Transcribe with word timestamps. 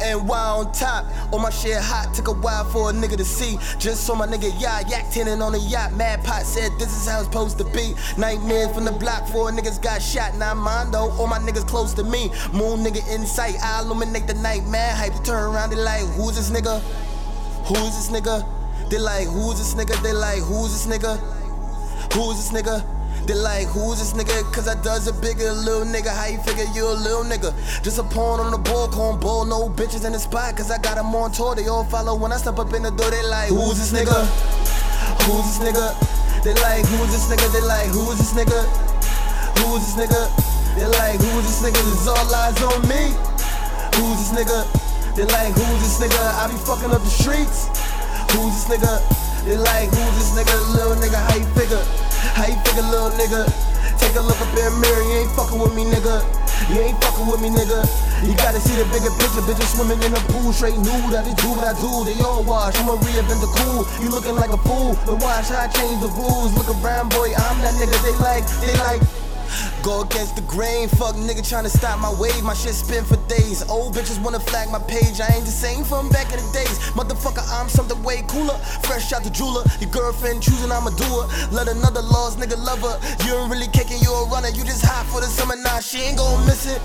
And 0.00 0.28
why 0.28 0.38
on 0.38 0.70
top, 0.72 1.06
all 1.32 1.40
my 1.40 1.50
shit 1.50 1.76
hot, 1.76 2.14
took 2.14 2.28
a 2.28 2.32
while 2.32 2.64
for 2.64 2.90
a 2.90 2.92
nigga 2.92 3.16
to 3.16 3.24
see. 3.24 3.58
Just 3.78 4.06
saw 4.06 4.14
my 4.14 4.26
nigga 4.26 4.52
yacht, 4.60 4.88
yak 4.88 5.10
tinning 5.10 5.42
on 5.42 5.54
a 5.54 5.58
yacht. 5.58 5.92
Mad 5.94 6.22
pot 6.24 6.42
said 6.44 6.70
this 6.78 6.94
is 6.94 7.08
how 7.08 7.18
it's 7.18 7.26
supposed 7.26 7.58
to 7.58 7.64
be. 7.64 7.94
Nightmares 8.16 8.72
from 8.72 8.84
the 8.84 8.92
block, 8.92 9.26
four 9.28 9.50
niggas 9.50 9.82
got 9.82 10.00
shot. 10.00 10.36
Now 10.36 10.54
mine 10.54 10.90
though, 10.90 11.10
all 11.18 11.26
my 11.26 11.38
niggas 11.38 11.66
close 11.66 11.92
to 11.94 12.04
me. 12.04 12.28
Moon 12.52 12.84
nigga 12.84 13.02
in 13.12 13.26
sight, 13.26 13.56
I 13.62 13.82
illuminate 13.82 14.26
the 14.26 14.34
night. 14.34 14.64
Mad 14.66 14.96
hype 14.96 15.24
turn 15.24 15.42
around, 15.42 15.70
they 15.70 15.76
like, 15.76 16.02
who's 16.14 16.36
this 16.36 16.50
nigga? 16.50 16.80
Who's 17.66 17.96
this 17.96 18.10
nigga? 18.10 18.46
They 18.90 18.98
like, 18.98 19.26
who's 19.26 19.58
this 19.58 19.74
nigga? 19.74 20.00
They 20.02 20.12
like, 20.12 20.38
who's 20.38 20.72
this 20.72 20.86
nigga? 20.86 21.18
Who's 22.14 22.36
this 22.36 22.52
nigga? 22.52 22.97
They 23.26 23.34
like, 23.34 23.68
who's 23.68 23.98
this 23.98 24.12
nigga? 24.12 24.40
Cause 24.52 24.68
I 24.68 24.80
does 24.82 25.06
a 25.06 25.12
bigger 25.12 25.52
little 25.52 25.84
nigga. 25.84 26.08
How 26.08 26.26
you 26.26 26.38
figure 26.38 26.64
you 26.74 26.86
a 26.88 26.96
little 26.96 27.24
nigga? 27.24 27.52
Just 27.82 27.98
a 27.98 28.02
pawn 28.02 28.40
on 28.40 28.50
the 28.50 28.58
ball, 28.58 28.88
calling 28.88 29.20
ball, 29.20 29.44
no 29.44 29.68
bitches 29.68 30.04
in 30.06 30.12
the 30.12 30.18
spot. 30.18 30.56
Cause 30.56 30.70
I 30.70 30.78
got 30.78 30.96
them 30.96 31.14
on 31.14 31.32
tour. 31.32 31.54
They 31.54 31.68
all 31.68 31.84
follow 31.84 32.16
when 32.16 32.32
I 32.32 32.36
step 32.36 32.58
up 32.58 32.72
in 32.72 32.82
the 32.82 32.90
door. 32.90 33.10
They 33.10 33.22
like, 33.22 33.50
who's 33.50 33.76
this 33.76 33.92
nigga? 33.92 34.24
Who's 35.28 35.44
this 35.44 35.60
nigga? 35.60 35.92
They 36.42 36.54
like, 36.54 36.86
who's 36.86 37.10
this 37.12 37.26
nigga? 37.28 37.52
They 37.52 37.60
like, 37.66 37.88
who's 37.88 38.16
this 38.16 38.32
nigga? 38.32 38.62
Who's 39.60 39.84
this 39.84 39.96
nigga? 40.00 40.22
They 40.78 40.86
like, 40.86 41.18
who's 41.20 41.44
this 41.44 41.60
nigga? 41.60 41.80
This 41.82 42.06
all 42.06 42.24
lies 42.30 42.56
on 42.62 42.80
me. 42.88 43.12
Who's 43.98 44.16
this 44.22 44.32
nigga? 44.32 44.64
They 45.16 45.24
like, 45.26 45.52
who's 45.52 45.80
this 45.82 45.98
nigga? 45.98 46.22
I 46.38 46.46
be 46.46 46.56
fucking 46.64 46.94
up 46.94 47.02
the 47.02 47.10
streets. 47.10 47.66
Who's 48.32 48.54
this 48.54 48.70
nigga? 48.70 49.02
They 49.44 49.56
like, 49.58 49.90
who's 49.90 50.14
this 50.16 50.30
nigga? 50.38 50.54
Little 50.72 50.94
nigga, 50.96 51.18
how 51.18 51.36
you 51.36 51.46
figure? 51.58 52.07
How 52.34 52.46
you 52.46 52.58
figure, 52.66 52.82
little 52.82 53.10
nigga? 53.14 53.46
Take 53.98 54.14
a 54.14 54.22
look 54.22 54.38
up 54.40 54.50
in 54.54 54.62
the 54.62 54.74
mirror, 54.78 55.02
you 55.02 55.26
ain't 55.26 55.32
fucking 55.34 55.58
with 55.58 55.74
me, 55.74 55.84
nigga. 55.84 56.22
You 56.70 56.80
ain't 56.82 56.98
fucking 57.02 57.26
with 57.26 57.40
me, 57.40 57.50
nigga. 57.50 57.86
You 58.26 58.34
gotta 58.34 58.58
see 58.58 58.74
the 58.74 58.86
bigger 58.90 59.10
picture, 59.18 59.42
bitches 59.46 59.74
swimming 59.74 60.02
in 60.02 60.12
the 60.12 60.22
pool, 60.34 60.52
straight 60.52 60.78
nude. 60.78 61.14
I 61.14 61.22
just 61.22 61.38
do 61.38 61.54
what 61.54 61.62
I 61.62 61.74
do, 61.78 62.02
they 62.02 62.18
all 62.22 62.42
wash. 62.42 62.74
I'ma 62.76 62.98
reinvent 62.98 63.40
the 63.40 63.50
cool. 63.62 63.86
You 64.02 64.10
looking 64.10 64.34
like 64.34 64.50
a 64.50 64.60
fool, 64.66 64.98
but 65.06 65.22
watch 65.22 65.48
how 65.48 65.64
I 65.64 65.68
change 65.68 66.00
the 66.02 66.10
rules. 66.18 66.54
Look 66.58 66.70
around, 66.82 67.10
boy, 67.10 67.30
I'm 67.30 67.58
that 67.62 67.74
nigga 67.78 67.98
they 68.02 68.16
like, 68.18 68.44
they 68.62 68.74
like. 68.82 69.27
Go 69.88 70.02
against 70.02 70.36
the 70.36 70.42
grain, 70.42 70.86
fuck 70.86 71.16
nigga 71.16 71.40
tryna 71.40 71.72
stop 71.72 71.98
my 71.98 72.12
wave. 72.20 72.44
My 72.44 72.52
shit 72.52 72.74
spin 72.74 73.04
for 73.04 73.16
days. 73.24 73.64
Old 73.70 73.94
bitches 73.94 74.22
wanna 74.22 74.38
flag 74.38 74.68
my 74.68 74.78
page. 74.80 75.16
I 75.18 75.32
ain't 75.32 75.48
the 75.48 75.56
same 75.64 75.82
from 75.82 76.10
back 76.10 76.28
in 76.28 76.36
the 76.36 76.52
days. 76.52 76.76
Motherfucker, 76.92 77.40
I'm 77.48 77.70
something 77.70 77.96
way 78.02 78.20
cooler. 78.28 78.52
Fresh 78.84 79.14
out 79.14 79.24
the 79.24 79.30
jeweler. 79.30 79.64
Your 79.80 79.88
girlfriend 79.88 80.42
choosing, 80.42 80.70
I'ma 80.70 80.90
do 80.90 81.08
her. 81.08 81.26
Let 81.56 81.68
another 81.68 82.02
lost 82.02 82.38
nigga 82.38 82.60
love 82.60 82.84
her. 82.84 83.00
You 83.24 83.40
ain't 83.40 83.50
really 83.50 83.68
kicking, 83.72 83.96
you 84.04 84.12
a 84.12 84.28
runner. 84.28 84.52
You 84.52 84.60
just 84.62 84.84
hot 84.84 85.06
for 85.08 85.24
the 85.24 85.26
summer, 85.26 85.56
nah, 85.56 85.80
she 85.80 86.04
ain't 86.04 86.18
gon' 86.18 86.44
miss 86.44 86.68
it. 86.68 86.82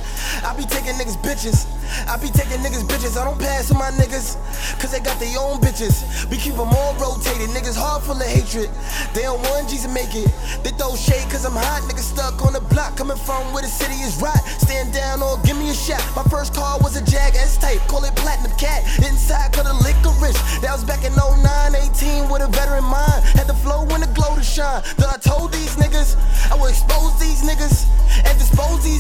I 0.48 0.56
be 0.56 0.64
taking 0.64 0.96
niggas 0.96 1.20
bitches. 1.20 1.68
I 2.08 2.16
be 2.16 2.32
taking 2.32 2.64
niggas 2.64 2.88
bitches. 2.88 3.20
I 3.20 3.26
don't 3.28 3.38
pass 3.38 3.68
with 3.68 3.80
my 3.80 3.92
niggas. 4.00 4.40
Cause 4.84 4.92
they 4.92 5.00
got 5.00 5.16
their 5.16 5.32
own 5.40 5.64
bitches. 5.64 6.04
We 6.28 6.36
keep 6.36 6.60
them 6.60 6.76
all 6.76 6.92
rotated. 7.00 7.56
Niggas 7.56 7.80
heart 7.80 8.04
full 8.04 8.20
of 8.20 8.28
hatred. 8.28 8.68
They 9.16 9.24
don't 9.24 9.40
want 9.48 9.72
G's 9.72 9.88
to 9.88 9.92
make 9.96 10.12
it. 10.12 10.28
They 10.60 10.76
throw 10.76 11.00
shade 11.00 11.24
cause 11.32 11.48
I'm 11.48 11.56
hot. 11.56 11.88
Niggas 11.88 12.12
stuck 12.12 12.44
on 12.44 12.52
the 12.52 12.60
block. 12.60 13.00
Coming 13.00 13.16
from 13.16 13.48
where 13.56 13.64
the 13.64 13.72
city 13.72 13.96
is 14.04 14.20
right. 14.20 14.44
Stand 14.60 14.92
down 14.92 15.24
or 15.24 15.40
give 15.48 15.56
me 15.56 15.72
a 15.72 15.74
shot. 15.74 16.04
My 16.20 16.28
first 16.28 16.52
car 16.52 16.84
was 16.84 17.00
a 17.00 17.04
Jag 17.08 17.32
S 17.32 17.56
type. 17.56 17.80
Call 17.88 18.04
it 18.04 18.12
Platinum 18.20 18.52
Cat. 18.60 18.84
Inside 19.00 19.56
cut 19.56 19.72
a 19.72 19.76
licorice. 19.88 20.36
That 20.60 20.76
was 20.76 20.84
back 20.84 21.08
in 21.08 21.16
09, 21.16 21.40
18 21.80 22.28
with 22.28 22.44
a 22.44 22.52
veteran 22.52 22.84
mind. 22.84 23.24
Had 23.40 23.48
the 23.48 23.56
flow 23.64 23.88
and 23.88 24.04
the 24.04 24.12
glow 24.12 24.36
to 24.36 24.44
shine. 24.44 24.84
Then 25.00 25.08
I 25.08 25.16
told 25.16 25.56
these 25.56 25.80
niggas 25.80 26.20
I 26.52 26.60
would 26.60 26.76
expose 26.76 27.16
these 27.24 27.40
niggas 27.40 27.88
and 28.28 28.36
dispose 28.36 28.84
these 28.84 29.00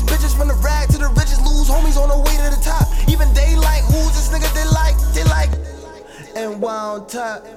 And 6.44 6.62
on 6.62 7.08
top, 7.08 7.48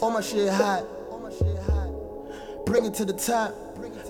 all 0.00 0.10
my 0.12 0.20
shit 0.20 0.48
hot. 0.48 0.86
Bring 2.64 2.84
it 2.84 2.94
to 2.94 3.04
the 3.04 3.12
top. 3.12 3.52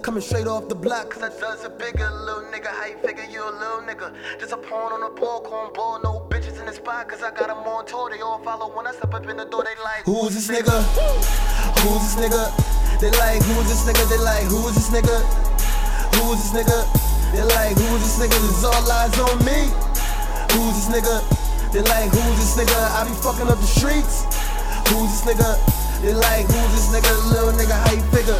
Coming 0.03 0.21
straight 0.21 0.47
off 0.47 0.69
the 0.69 0.75
block, 0.75 1.09
cause 1.09 1.23
I 1.23 1.31
does 1.41 1.65
a 1.65 1.71
bigger 1.71 2.11
little 2.11 2.45
nigga. 2.53 2.67
How 2.67 2.87
you 2.89 2.99
figure 2.99 3.25
you 3.25 3.41
a 3.41 3.49
little 3.57 3.81
nigga? 3.81 4.13
Just 4.39 4.53
a 4.53 4.59
pawn 4.59 4.93
on 4.93 5.03
a 5.03 5.15
ball, 5.19 5.41
corn 5.41 5.73
ball, 5.73 5.99
no 6.05 6.29
bitches 6.29 6.61
in 6.61 6.67
the 6.67 6.75
spot, 6.75 7.09
cause 7.09 7.23
I 7.23 7.31
got 7.31 7.49
them 7.49 7.65
on 7.65 7.87
tour. 7.87 8.11
They 8.11 8.21
all 8.21 8.39
follow 8.45 8.77
when 8.77 8.87
I 8.87 8.93
step 8.93 9.15
up 9.15 9.27
in 9.27 9.39
the 9.39 9.47
door, 9.47 9.65
they 9.65 9.83
like, 9.83 10.05
Who's 10.05 10.35
this 10.35 10.49
nigga? 10.53 10.77
Who's 11.81 12.03
this 12.05 12.17
nigga? 12.21 13.01
They 13.01 13.11
like, 13.17 13.41
who's 13.43 13.65
this 13.65 13.89
nigga? 13.89 14.05
They 14.11 14.19
like, 14.19 14.45
who's 14.45 14.75
this 14.75 14.91
nigga? 14.91 15.25
Who's 16.21 16.53
this 16.53 16.53
nigga? 16.53 17.33
They 17.33 17.43
like, 17.45 17.79
who's 17.79 18.03
this 18.05 18.19
nigga? 18.21 18.37
This 18.45 18.65
all 18.65 18.83
lies 18.87 19.19
on 19.19 19.39
me. 19.47 19.73
Who's 20.53 20.85
this 20.85 21.01
nigga? 21.01 21.42
They 21.73 21.81
like, 21.89 22.13
who's 22.13 22.37
this 22.37 22.53
nigga? 22.61 22.77
I 22.93 23.09
be 23.09 23.17
fucking 23.25 23.49
up 23.49 23.57
the 23.57 23.65
streets. 23.65 24.29
Who's 24.93 25.09
this 25.09 25.25
nigga? 25.25 25.57
They 26.05 26.13
like, 26.13 26.45
who's 26.45 26.71
this 26.77 26.93
nigga? 26.93 27.09
Little 27.33 27.57
nigga, 27.57 27.73
how 27.73 27.97
you 27.97 28.05
figure? 28.13 28.37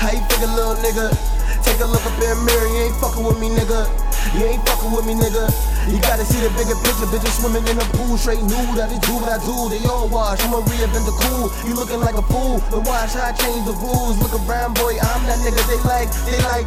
How 0.00 0.16
you 0.16 0.24
figure, 0.32 0.48
little 0.48 0.80
nigga? 0.80 1.12
Take 1.60 1.76
a 1.80 1.84
look 1.84 2.00
up 2.08 2.16
in 2.16 2.24
the 2.24 2.40
mirror, 2.40 2.68
you 2.72 2.88
ain't 2.88 2.96
fucking 2.96 3.20
with 3.20 3.36
me, 3.36 3.52
nigga. 3.52 3.84
You 4.32 4.48
ain't 4.48 4.64
fucking 4.64 4.96
with 4.96 5.04
me, 5.04 5.12
nigga. 5.12 5.52
You 5.92 6.00
gotta 6.00 6.24
see 6.24 6.40
the 6.40 6.48
bigger 6.56 6.72
picture, 6.80 7.04
bitches 7.12 7.36
swimming 7.36 7.68
in 7.68 7.76
the 7.76 7.84
pool, 8.00 8.16
straight 8.16 8.40
nude. 8.48 8.80
I 8.80 8.88
just 8.88 9.04
do 9.04 9.12
what 9.12 9.28
I 9.28 9.36
do, 9.44 9.68
they 9.68 9.84
all 9.84 10.08
wash. 10.08 10.40
I'ma 10.40 10.64
reinvent 10.64 11.04
the 11.04 11.12
cool. 11.20 11.52
You 11.68 11.76
looking 11.76 12.00
like 12.00 12.16
a 12.16 12.24
fool, 12.32 12.64
but 12.72 12.88
watch 12.88 13.12
how 13.12 13.28
I 13.28 13.36
change 13.36 13.68
the 13.68 13.76
rules. 13.76 14.16
Look 14.24 14.32
around, 14.48 14.80
boy, 14.80 14.96
I'm 14.96 15.20
that 15.28 15.36
nigga 15.44 15.60
they 15.68 15.80
like, 15.84 16.08
they 16.24 16.40
like. 16.48 16.64